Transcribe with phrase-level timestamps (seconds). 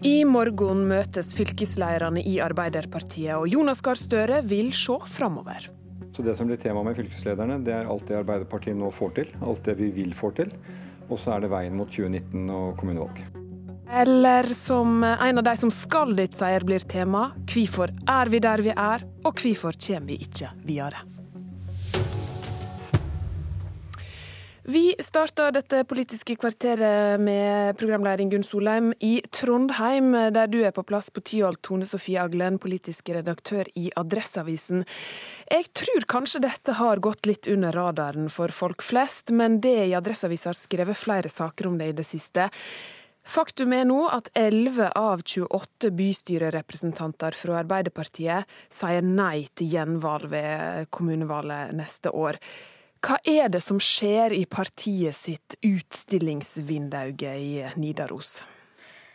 [0.00, 5.66] I morgen møtes fylkesleirene i Arbeiderpartiet, og Jonas Gahr Støre vil se framover.
[6.16, 9.28] Så Det som blir tema med fylkeslederne, det er alt det Arbeiderpartiet nå får til.
[9.44, 10.48] Alt det vi vil få til.
[11.10, 13.20] Og så er det veien mot 2019 og kommunevalg.
[13.92, 18.64] Eller som en av de som skal dit, sier blir tema, hvorfor er vi der
[18.64, 21.04] vi er, og hvorfor kommer vi ikke videre?
[24.62, 30.84] Vi starta dette Politiske kvarteret med programleder Gunn Solheim i Trondheim, der du er på
[30.84, 34.84] plass på Tyholt, Tone Sofie Aglen, politisk redaktør i Adresseavisen.
[35.48, 39.94] Jeg tror kanskje dette har gått litt under radaren for folk flest, men det i
[39.96, 42.50] Adresseavisen har skrevet flere saker om det i det siste.
[43.24, 50.92] Faktum er nå at 11 av 28 bystyrerepresentanter fra Arbeiderpartiet sier nei til gjenvalg ved
[50.92, 52.36] kommunevalget neste år.
[53.00, 58.42] Hva er det som skjer i partiet sitt utstillingsvindauge i Nidaros?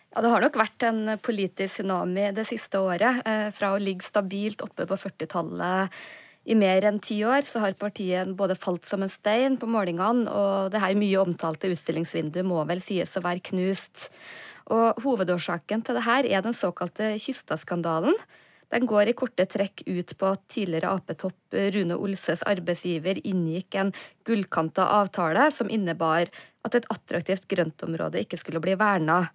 [0.10, 3.22] Ja, Det har nok vært en politisk tsunami det siste året.
[3.28, 5.92] Eh, fra å ligge stabilt oppe på 40-tallet
[6.46, 10.30] i mer enn ti år, så har partiet både falt som en stein på målingene,
[10.30, 14.10] og det her mye omtalte utstillingsvinduet må vel sies å være knust.
[14.74, 18.18] Og Hovedårsaken til det her er den såkalte Kystad-skandalen
[18.74, 23.94] den går i korte trekk ut på at tidligere Ap-topp Rune Olses arbeidsgiver inngikk en
[24.28, 26.32] gullkanta avtale som innebar
[26.66, 29.28] at et attraktivt grøntområde ikke skulle bli verna.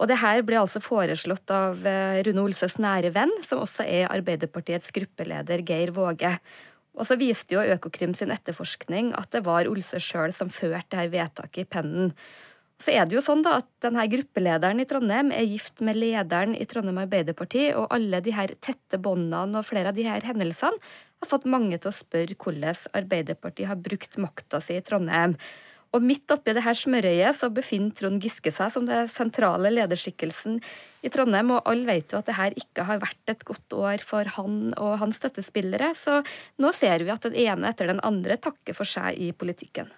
[0.00, 4.08] Og det her ble altså foreslått av eh, Rune Olses nære venn, som også er
[4.10, 6.32] Arbeiderpartiets gruppeleder Geir Våge.
[6.94, 11.06] Og så viste jo Økokrim sin etterforskning at det var Olse sjøl som førte dette
[11.14, 12.12] vedtaket i pennen.
[12.82, 16.56] Så er det jo sånn da at denne gruppelederen i Trondheim er gift med lederen
[16.58, 20.80] i Trondheim Arbeiderparti, og alle de her tette båndene og flere av de her hendelsene
[21.22, 25.38] har fått mange til å spørre hvordan Arbeiderpartiet har brukt makta si i Trondheim.
[25.94, 30.58] Og midt oppi det her smørøyet så befinner Trond Giske seg som det sentrale lederskikkelsen
[31.06, 34.02] i Trondheim, og alle vet jo at det her ikke har vært et godt år
[34.02, 36.24] for han og hans støttespillere, så
[36.58, 39.92] nå ser vi at den ene etter den andre takker for seg i politikken.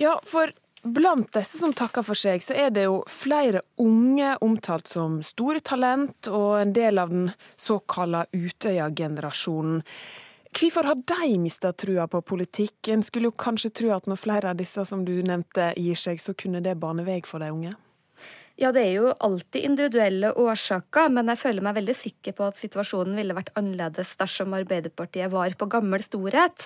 [0.00, 0.54] Ja, for
[0.86, 5.58] Blant disse som takker for seg, så er det jo flere unge omtalt som store
[5.64, 9.80] talent, og en del av den såkalla Utøya-generasjonen.
[10.56, 12.92] Hvorfor har de mista trua på politikk?
[12.94, 16.22] En skulle jo kanskje tro at når flere av disse som du nevnte gir seg,
[16.22, 17.74] så kunne det bane vei for de unge?
[18.56, 22.56] Ja, det er jo alltid individuelle årsaker, men jeg føler meg veldig sikker på at
[22.56, 26.64] situasjonen ville vært annerledes dersom Arbeiderpartiet var på gammel storhet.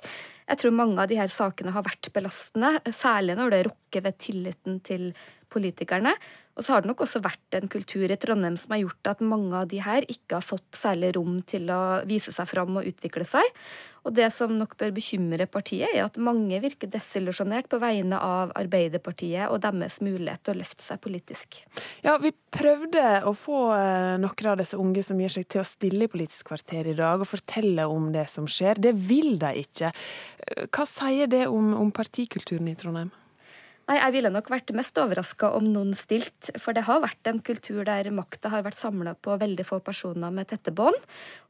[0.51, 4.19] Jeg tror mange av de her sakene har vært belastende, særlig når det rokker ved
[4.19, 5.13] tilliten til
[5.51, 6.15] politikerne.
[6.59, 9.23] Og så har det nok også vært en kultur i Trondheim som har gjort at
[9.25, 12.91] mange av de her ikke har fått særlig rom til å vise seg fram og
[12.91, 13.47] utvikle seg.
[14.05, 18.53] Og det som nok bør bekymre partiet, er at mange virker desillusjonert på vegne av
[18.57, 21.61] Arbeiderpartiet og deres mulighet til å løfte seg politisk.
[22.05, 25.69] Ja, vi prøvde å få eh, noen av disse unge som gir seg til å
[25.69, 28.81] stille i Politisk kvarter i dag, og fortelle om det som skjer.
[28.81, 29.93] Det vil de ikke.
[30.71, 33.11] Hva sier det om, om partikulturen i Trondheim?
[33.91, 37.41] Nei, Jeg ville nok vært mest overraska om noen stilt, for det har vært en
[37.43, 40.99] kultur der makta har vært samla på veldig få personer med tette bånd.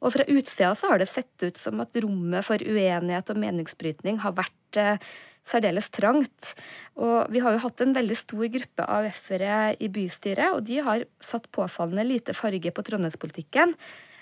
[0.01, 4.23] Og fra utsida så har det sett ut som at rommet for uenighet og meningsbrytning
[4.25, 5.11] har vært eh,
[5.45, 6.55] særdeles trangt.
[6.97, 11.05] Og vi har jo hatt en veldig stor gruppe AUF-ere i bystyret, og de har
[11.21, 13.77] satt påfallende lite farge på trondheimspolitikken.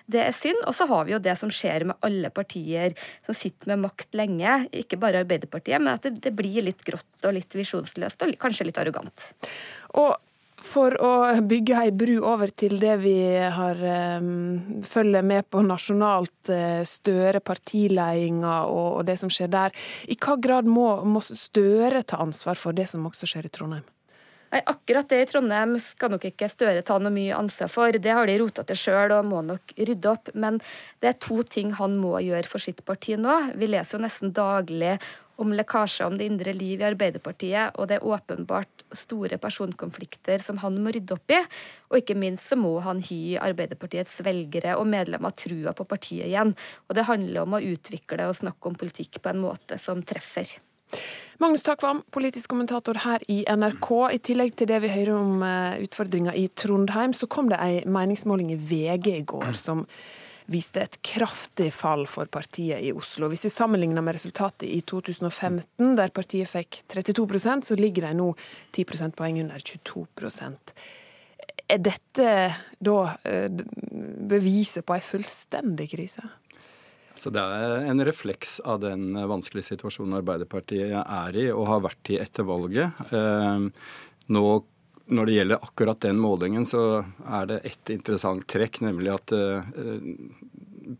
[0.08, 0.62] Det er synd.
[0.66, 2.96] Og så har vi jo det som skjer med alle partier
[3.26, 7.28] som sitter med makt lenge, ikke bare Arbeiderpartiet, men at det, det blir litt grått
[7.28, 9.30] og litt visjonsløst og kanskje litt arrogant.
[10.00, 10.16] Og
[10.64, 11.12] for å
[11.46, 13.78] bygge ei bru over til det vi har
[14.19, 19.76] um, følger med på nasjonalt, uh, Støre, partiledelsen og, og, det som skjer der.
[20.10, 23.86] I hva grad må, må Støre ta ansvar for det som også skjer i Trondheim?
[24.48, 27.92] Nei, Akkurat det i Trondheim skal nok ikke Støre ta noe mye ansvar for.
[27.92, 30.32] Det har de rota til sjøl og må nok rydde opp.
[30.34, 30.60] Men
[31.03, 33.38] det er to ting han må gjøre for sitt parti nå.
[33.60, 34.97] Vi leser jo nesten daglig
[35.38, 40.58] om lekkasjer om det indre liv i Arbeiderpartiet, og det er åpenbart store personkonflikter som
[40.64, 41.38] han må rydde opp i.
[41.93, 46.56] Og ikke minst så må han gi Arbeiderpartiets velgere og medlemmer trua på partiet igjen.
[46.88, 50.56] Og det handler om å utvikle og snakke om politikk på en måte som treffer.
[51.38, 53.90] Magnus Takvam, politisk kommentator her i NRK.
[54.11, 57.85] I tillegg til det vi hører om eh, utfordringer i Trondheim, så kom det ei
[57.87, 59.85] meningsmåling i VG i går som
[60.49, 63.29] viste et kraftig fall for partiet i Oslo.
[63.31, 68.32] Hvis vi sammenligner med resultatet i 2015, der partiet fikk 32% så ligger de nå
[68.75, 70.06] 10 prosentpoeng under 22
[71.69, 72.35] Er dette
[72.81, 72.99] da
[73.29, 73.49] eh,
[74.32, 76.25] beviset på ei fullstendig krise?
[77.19, 82.12] Så Det er en refleks av den vanskelige situasjonen Arbeiderpartiet er i og har vært
[82.15, 83.00] i etter valget.
[83.11, 83.69] Eh,
[84.35, 84.44] nå
[85.09, 89.32] når det gjelder akkurat den målingen, så er det ett interessant trekk, nemlig at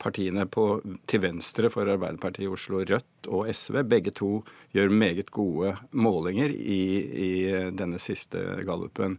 [0.01, 4.31] partiene på, til venstre for Arbeiderpartiet i Oslo, Rødt og SV, begge to
[4.77, 6.83] gjør meget gode målinger i,
[7.29, 7.31] i
[7.77, 9.19] denne siste gallupen.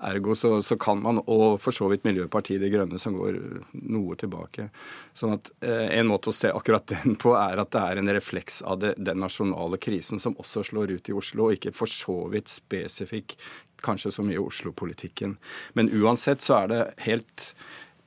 [0.00, 3.36] Ergo så, så, kan man, og for så vidt Miljøpartiet De Grønne, som går
[3.92, 4.70] noe tilbake.
[5.16, 8.12] Sånn at eh, En måte å se akkurat den på er at det er en
[8.16, 11.90] refleks av det, den nasjonale krisen som også slår ut i Oslo, og ikke for
[11.90, 13.36] så vidt spesifikk
[13.84, 15.36] kanskje så mye Oslo-politikken.
[15.76, 17.50] Men uansett så er det helt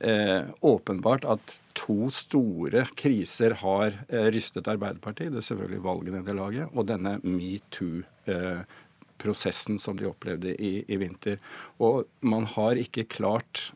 [0.03, 5.31] eh, åpenbart at to store kriser har eh, rystet Arbeiderpartiet.
[5.33, 11.37] Det er selvfølgelig valgnederlaget og denne metoo-prosessen som de opplevde i, i, vinter.
[11.79, 13.73] Og man har ikke klart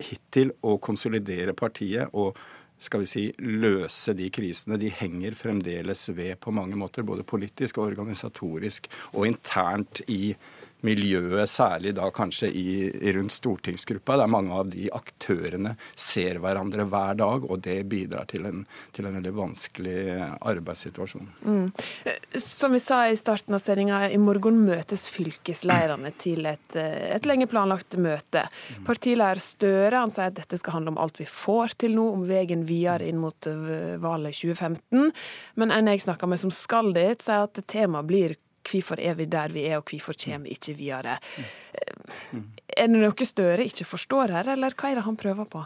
[0.00, 2.36] hittil å konsolidere partiet og
[2.80, 4.80] skal vi si, løse de krisene.
[4.80, 10.32] De henger fremdeles ved på mange måter, både politisk og organisatorisk og internt i
[10.86, 12.66] miljøet, særlig da kanskje i,
[13.14, 18.46] rundt stortingsgruppa, der mange av de aktørene ser hverandre hver dag, og det bidrar til
[18.48, 18.64] en,
[18.96, 19.98] til en veldig vanskelig
[20.38, 21.28] arbeidssituasjon.
[21.44, 21.70] Mm.
[22.40, 27.48] Som vi sa i starten av sendinga, i morgen møtes fylkesleirene til et, et lenge
[27.50, 28.46] planlagt møte.
[28.86, 32.26] Partileder Støre han sier at dette skal handle om alt vi får til nå, om
[32.28, 33.48] veien videre inn mot
[34.00, 35.10] valget 2015.
[35.60, 39.26] Men en jeg snakker med som skal dit, sier at temaet blir Hvorfor er vi
[39.30, 41.18] der vi er, og hvorfor kommer vi ikke videre?
[42.32, 45.64] Er det noe Støre ikke forstår her, eller hva er det han prøver på?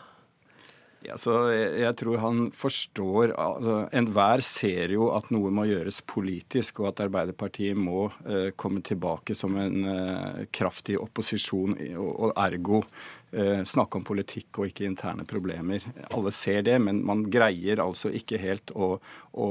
[1.05, 6.81] Ja, så jeg, tror han forstår altså, Enhver ser jo at noe må gjøres politisk,
[6.81, 12.81] og at Arbeiderpartiet må uh, komme tilbake som en uh, kraftig opposisjon, og, og ergo
[12.81, 15.85] uh, snakke om politikk og ikke interne problemer.
[16.09, 18.95] Alle ser det, men man greier altså ikke helt å,
[19.37, 19.51] å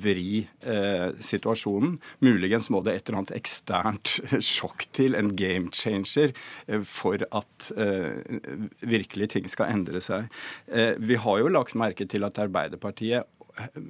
[0.00, 1.98] vri eh, situasjonen.
[2.24, 4.16] Muligens må det et eller annet eksternt
[4.54, 6.34] sjokk til, en game changer,
[6.66, 8.40] eh, for at eh,
[8.80, 10.28] virkelig ting skal endre seg.
[10.66, 13.80] Eh, vi har jo lagt merke til at Arbeiderpartiet eh,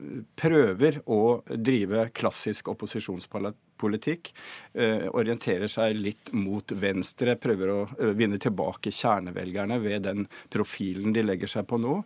[0.41, 4.33] prøver å drive klassisk opposisjonspolitikk.
[4.73, 11.17] Eh, orienterer seg litt mot venstre, prøver å eh, vinne tilbake kjernevelgerne ved den profilen
[11.17, 12.01] de legger seg på nå.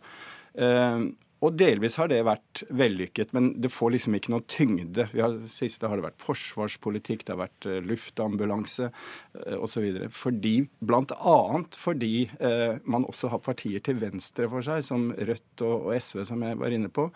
[0.58, 1.08] Eh,
[1.38, 5.04] og delvis har det vært vellykket, men det får liksom ikke noe tyngde.
[5.12, 9.86] Vi har, siste har det vært forsvarspolitikk, det har vært uh, luftambulanse uh, osv.
[10.14, 10.54] Fordi,
[10.88, 12.12] annet fordi
[12.42, 16.42] eh, man også har partier til venstre for seg, som Rødt og, og SV, som
[16.42, 17.06] jeg var inne på,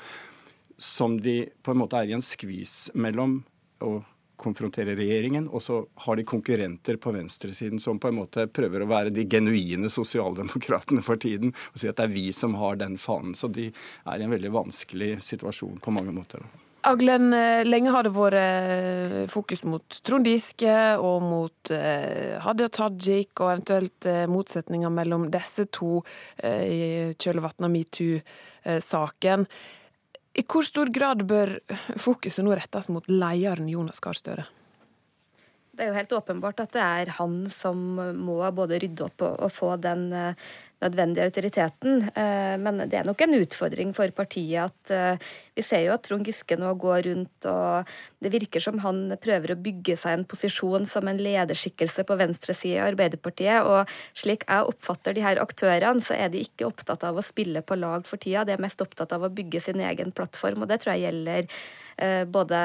[0.78, 3.40] som de på en måte er i en skvis mellom.
[3.82, 4.04] og
[4.42, 8.90] konfrontere regjeringen, og så har de konkurrenter på venstresiden som på en måte prøver å
[8.90, 12.98] være de genuine sosialdemokratene for tiden og si at det er vi som har den
[13.00, 13.36] fanen.
[13.38, 16.44] Så de er i en veldig vanskelig situasjon på mange måter.
[16.82, 22.66] Aglen, eh, lenge har det vært eh, fokus mot Trond Giske og mot eh, Hadia
[22.74, 26.00] Tajik, og eventuelt motsetninger mellom disse to
[26.42, 29.46] i kjølvannet av metoo-saken.
[30.32, 31.58] I hvor stor grad bør
[32.00, 34.46] fokuset nå rettes mot lederen Jonas Gahr Støre?
[35.72, 39.48] Det er jo helt åpenbart at det er han som må både rydde opp og,
[39.52, 40.50] få den uh,
[40.82, 42.02] nødvendige autoriteten.
[42.16, 46.04] Uh, men det er nok en utfordring for partiet at uh, vi ser jo at
[46.06, 47.92] Trond Giske nå går rundt og
[48.24, 52.80] det virker som han prøver å bygge seg en posisjon som en lederskikkelse på venstresida
[52.80, 53.68] i Arbeiderpartiet.
[53.68, 57.64] Og slik jeg oppfatter de her aktørene, så er de ikke opptatt av å spille
[57.66, 58.46] på lag for tida.
[58.48, 61.48] De er mest opptatt av å bygge sin egen plattform, og det tror jeg gjelder
[61.96, 62.56] Eh, både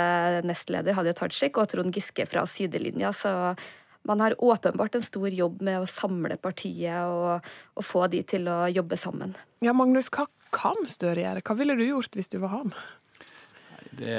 [0.48, 3.12] nestleder Hadia Tajik og Trond Giske fra sidelinja.
[3.14, 3.32] Så
[4.08, 7.46] man har åpenbart en stor jobb med å samle partiet og,
[7.76, 9.36] og få de til å jobbe sammen.
[9.64, 11.44] Ja, Magnus, hva kan Støre gjøre?
[11.44, 12.74] Hva ville du gjort hvis du var han?
[13.98, 14.18] Det,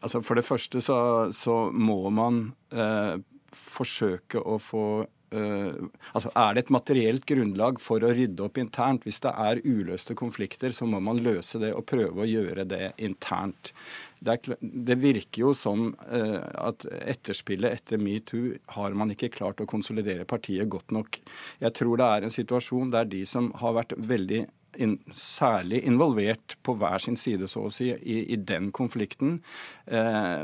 [0.00, 0.98] altså for det første så,
[1.34, 3.18] så må man eh,
[3.52, 4.88] forsøke å få
[5.28, 9.02] Uh, altså Er det et materielt grunnlag for å rydde opp internt?
[9.04, 12.94] Hvis det er uløste konflikter, så må man løse det og prøve å gjøre det
[12.96, 13.74] internt.
[14.20, 19.62] Det, er, det virker jo som eh, at etterspillet etter metoo har man ikke klart
[19.62, 21.20] å konsolidere partiet godt nok.
[21.62, 24.44] Jeg tror det er en situasjon der de som har vært veldig
[24.78, 29.38] in, særlig involvert på hver sin side, så å si, i, i den konflikten,
[29.86, 30.42] eh,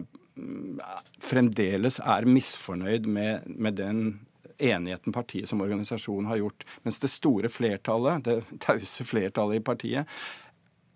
[1.22, 4.06] fremdeles er misfornøyd med, med den
[4.58, 6.64] enigheten partiet som organisasjon har gjort.
[6.82, 10.18] Mens det store flertallet, det tause flertallet i partiet,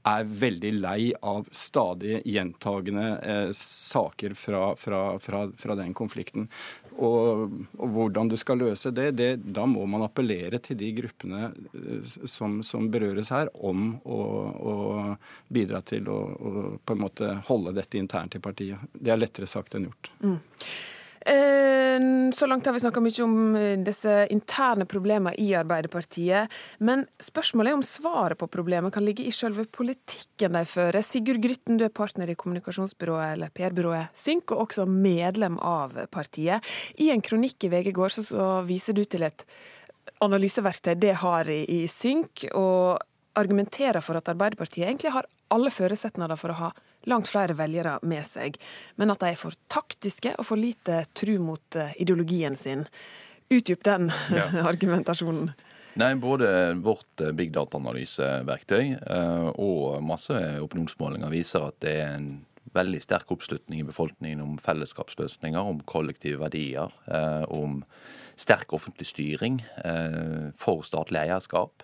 [0.09, 6.49] er veldig lei av stadig gjentagende eh, saker fra, fra, fra, fra, den konflikten.
[6.99, 11.51] Og, og, hvordan du skal løse det, det, da må man appellere til de gruppene
[11.53, 14.21] eh, som, som berøres her, om å,
[14.73, 14.77] å
[15.49, 18.91] bidra til å, å, på en måte holde dette internt i partiet.
[18.93, 20.13] Det er lettere sagt enn gjort.
[20.25, 20.39] Mm.
[21.21, 26.53] Eh, så langt har vi snakka mye om eh, disse interne problemene i Arbeiderpartiet.
[26.79, 31.03] Men spørsmålet er om svaret på problemet kan ligge i selve politikken de fører.
[31.03, 36.65] Sigurd Grytten, du er partner i kommunikasjonsbyrået eller PR-byrået Synk, og også medlem av partiet.
[36.99, 39.45] I en kronikk i VG går så, så viser du til et
[40.25, 42.99] analyseverktøy det har i, i Synk, og
[43.39, 46.71] argumenterer for at Arbeiderpartiet egentlig har alle forutsetninger for å ha
[47.07, 48.59] langt flere velgere med seg,
[48.97, 52.87] men at de er for taktiske og for lite tru mot eh, ideologien sin.
[53.49, 54.49] Utdyp den ja.
[54.69, 55.53] argumentasjonen.
[55.99, 56.51] Nei, Både
[56.85, 62.31] vårt eh, big data-analyseverktøy eh, og masse opinionsmålinger viser at det er en
[62.75, 66.93] veldig sterk oppslutning i befolkningen om fellesskapsløsninger, om kollektive verdier,
[67.49, 67.79] om
[68.37, 69.57] sterk offentlig styring,
[70.61, 71.81] for statlig eierskap.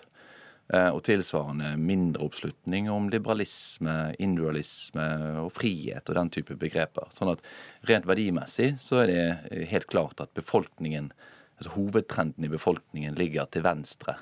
[0.72, 5.04] Eh, og tilsvarende mindre oppslutning om liberalisme, individualisme
[5.42, 7.10] og frihet og den type begreper.
[7.12, 7.42] Sånn at
[7.90, 11.10] rent verdimessig så er det helt klart at befolkningen,
[11.58, 14.16] altså hovedtrenden i befolkningen ligger til venstre.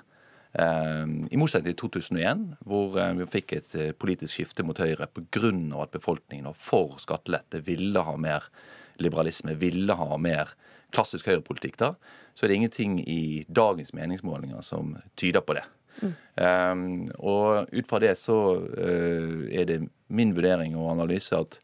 [0.58, 5.52] Eh, I motsetning til 2001, hvor eh, vi fikk et politisk skifte mot Høyre pga.
[5.78, 8.50] at befolkningen var for skattelette, ville ha mer
[8.98, 10.56] liberalisme, ville ha mer
[10.90, 11.94] klassisk høyrepolitikk da,
[12.34, 15.64] så er det ingenting i dagens meningsmålinger som tyder på det.
[16.00, 16.14] Mm.
[16.34, 16.84] Um,
[17.20, 19.82] og ut fra det så uh, er det
[20.12, 21.58] min vurdering og analyse at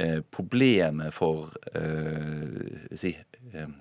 [0.00, 3.14] uh, problemet for uh, si,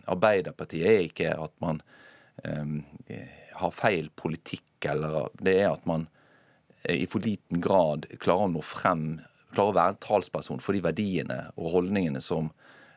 [0.07, 1.81] Arbeiderpartiet er ikke at man
[2.45, 2.81] um,
[3.57, 6.07] har feil politikk, eller det er at man
[6.91, 9.05] i for liten grad klarer å nå frem,
[9.55, 12.51] klarer å være en talsperson for de verdiene og holdningene som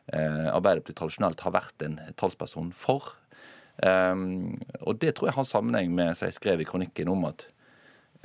[0.07, 3.09] Arbeiderpartiet tradisjonelt har vært en talsperson for.
[3.77, 7.45] Um, og det tror jeg har sammenheng med, som jeg skrev i kronikken, om at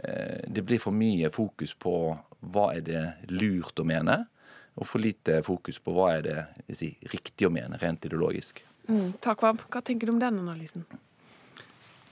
[0.01, 1.95] uh, det blir for mye fokus på
[2.53, 4.23] hva er det lurt å mene,
[4.73, 8.65] og for lite fokus på hva er det si, riktig å mene, rent ideologisk.
[8.89, 9.61] Mm, takk, Vab.
[9.69, 10.87] Hva tenker du om den analysen?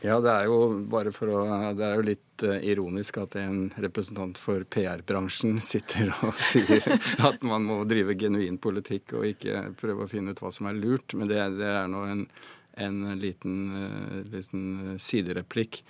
[0.01, 1.41] Ja, det er jo bare for å
[1.77, 6.87] Det er jo litt uh, ironisk at en representant for PR-bransjen sitter og sier
[7.25, 10.81] at man må drive genuin politikk og ikke prøve å finne ut hva som er
[10.81, 11.17] lurt.
[11.17, 12.25] Men det, det er nå en
[12.75, 15.83] en liten, eh, liten sidereplikk.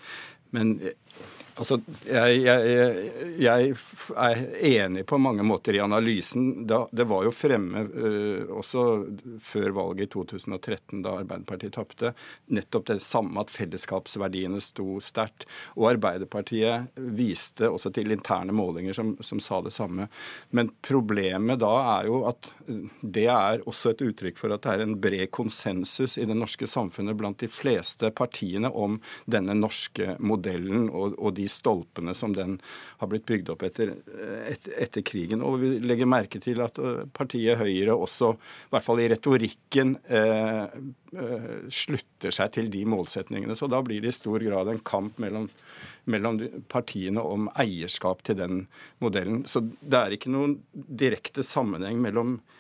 [0.51, 0.81] Men
[1.61, 1.77] Altså,
[2.09, 2.93] jeg, jeg,
[3.37, 3.73] jeg,
[4.17, 6.65] er enig på mange måter i analysen.
[6.67, 8.85] det var jo fremme uh, også
[9.45, 12.15] før valget i 2013, da Arbeiderpartiet tapte,
[12.49, 15.45] nettopp det samme at fellesskapsverdiene sto sterkt.
[15.77, 20.09] Og Arbeiderpartiet viste også til interne målinger som, som, sa det samme.
[20.57, 22.55] Men problemet da er jo at
[23.03, 26.69] det er også et uttrykk for at det er en bred konsensus i det norske
[26.71, 28.97] samfunnet blant de fleste partiene om
[29.29, 32.59] denne norske modellen og, og de stolpene som den
[33.01, 33.95] har blitt bygd opp etter,
[34.49, 35.45] et, etter, krigen.
[35.47, 39.97] Og vi legger merke til at øh, partiet Høyre også, i hvert fall i retorikken,
[40.13, 40.79] eh,
[41.17, 43.57] eh, slutter seg til de målsetningene.
[43.59, 45.51] Så da blir det i stor grad en kamp mellom
[46.11, 46.39] mellom
[46.73, 48.63] partiene om eierskap til den
[49.05, 49.45] modellen.
[49.47, 52.57] Så det er ikke noen direkte sammenheng mellom eh,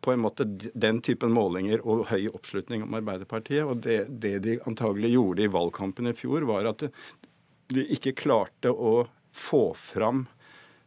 [0.00, 3.64] på en måte den typen målinger og høy oppslutning om Arbeiderpartiet.
[3.64, 6.84] Og det, det de antagelig gjorde i valgkampen i fjor, var at
[7.72, 10.26] de ikke klarte å få fram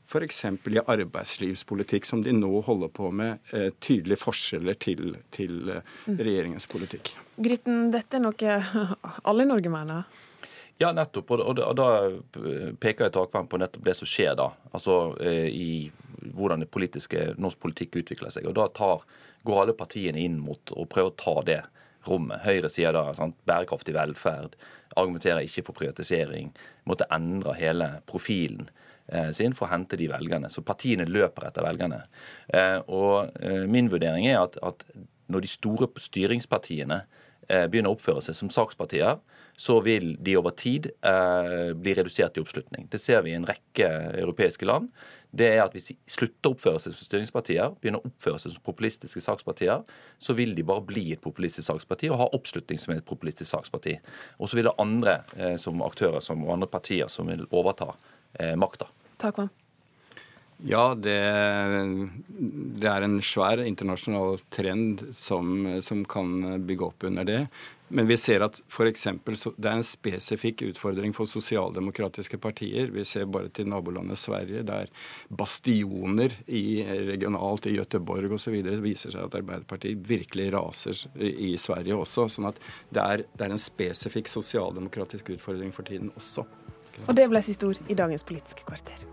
[0.08, 0.46] f.eks.
[0.46, 6.16] i arbeidslivspolitikk, som de nå holder på med, eh, tydelige forskjeller til, til eh, mm.
[6.16, 7.12] regjeringens politikk.
[7.36, 8.56] Grytten, dette er noe
[9.28, 10.24] alle i Norge mener?
[10.80, 11.34] Ja, nettopp.
[11.36, 11.90] Og, da
[12.80, 14.52] peker jeg takvann på nettopp det som skjer da.
[14.72, 15.70] Altså eh, i
[16.36, 18.48] hvordan det politiske, norsk politikk utvikler seg.
[18.50, 19.04] Og da tar,
[19.48, 21.62] går alle partiene inn mot å prøve å ta det
[22.08, 22.44] rommet.
[22.46, 24.56] Høyre sier da sant, bærekraftig velferd,
[24.98, 26.52] argumenterer ikke for privatisering.
[26.90, 28.70] Måtte endre hele profilen
[29.08, 30.50] eh, sin for å hente de velgerne.
[30.54, 32.04] Så partiene løper etter velgerne.
[32.48, 34.88] Eh, og eh, min vurdering er at, at
[35.28, 37.02] når de store styringspartiene
[37.48, 39.22] begynner å oppføre seg som sakspartier,
[39.58, 42.90] så vil de over tid eh, bli redusert i oppslutning.
[42.92, 43.88] Det ser vi i en rekke
[44.20, 44.92] europeiske land
[45.38, 48.54] det er at hvis de slutter å oppføre seg som styringspartier, begynner å oppføre seg
[48.54, 49.84] som populistiske sakspartier,
[50.24, 53.98] så vil de bare bli et populistisk saksparti og ha oppslutning som et populistisk saksparti.
[54.40, 57.94] Og så vil det andre eh, som aktører som, og andre partier som vil overta
[58.40, 58.90] eh, makta.
[59.22, 59.67] Takk, man.
[60.66, 61.18] Ja, det,
[62.82, 67.42] det, er en svær internasjonal trend som, som, kan bygge opp under det.
[67.94, 72.90] Men vi ser at for eksempel, det er en spesifikk utfordring for sosialdemokratiske partier.
[72.92, 74.90] Vi ser bare til nabolandet Sverige, der
[75.30, 78.58] bastioner i, regionalt i Göteborg osv.
[78.84, 82.28] viser seg at Arbeiderpartiet virkelig raser i Sverige også.
[82.34, 82.60] sånn at
[82.90, 86.50] det er, det er en spesifikk sosialdemokratisk utfordring for tiden også.
[87.06, 89.06] Og det ble siste ord i dagens Politiske kvarter.